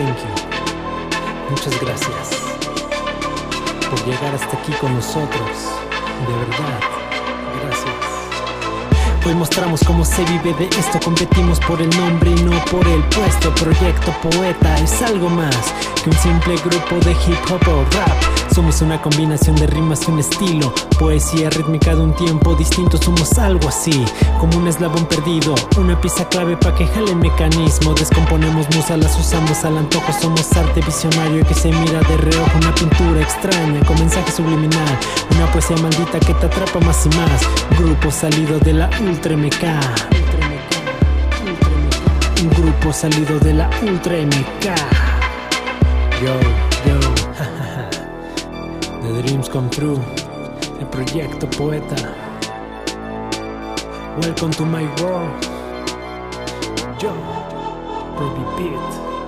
[0.00, 0.50] Thank you.
[1.50, 2.30] Muchas gracias
[3.90, 5.50] por llegar hasta aquí con nosotros.
[6.26, 6.80] De verdad,
[7.62, 9.26] gracias.
[9.26, 13.02] Hoy mostramos cómo se vive de esto, competimos por el nombre y no por el
[13.10, 13.54] puesto.
[13.56, 18.54] Proyecto Poeta es algo más que un simple grupo de hip hop o rap.
[18.54, 22.96] Somos una combinación de rimas y un estilo, poesía rítmica de un tiempo distinto.
[22.96, 24.04] Somos algo así,
[24.38, 27.94] como un eslabón perdido, una pieza clave para que jale el mecanismo.
[27.94, 30.12] Descomponemos musa, las usamos al antojo.
[30.12, 34.98] Somos arte visionario que se mira de reojo, una pintura extraña con mensaje subliminal,
[35.36, 37.78] una poesía maldita que te atrapa más y más.
[37.78, 39.64] Grupo salido de la Ultra MK.
[42.42, 45.09] Un grupo salido de la Ultra MK.
[46.20, 46.36] Yo,
[46.84, 47.00] yo,
[49.00, 49.98] The Dreams Come True,
[50.78, 51.96] el proyecto poeta.
[54.20, 55.42] Welcome to my world.
[57.00, 57.14] Yo,
[58.18, 59.19] Baby Pete.